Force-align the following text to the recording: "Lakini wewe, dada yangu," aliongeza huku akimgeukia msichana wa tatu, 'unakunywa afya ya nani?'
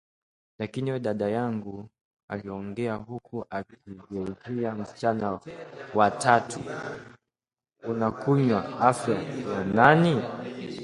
"Lakini 0.59 0.89
wewe, 0.91 0.99
dada 0.99 1.29
yangu," 1.29 1.89
aliongeza 2.29 2.93
huku 2.93 3.45
akimgeukia 3.49 4.75
msichana 4.75 5.39
wa 5.93 6.11
tatu, 6.11 6.59
'unakunywa 7.83 8.79
afya 8.79 9.15
ya 9.53 9.63
nani?' 9.65 10.21